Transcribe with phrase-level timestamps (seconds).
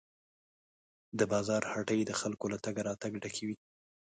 [1.19, 3.55] د بازار هټۍ د خلکو له تګ راتګ ډکې وې.